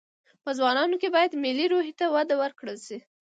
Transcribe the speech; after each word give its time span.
په 0.43 0.49
ځوانانو 0.57 0.95
کې 1.01 1.13
باید 1.15 1.39
ملي 1.43 1.65
روحي 1.73 1.93
ته 1.99 2.05
وده 2.15 2.35
ورکړل 2.41 2.77
شي 2.85 2.97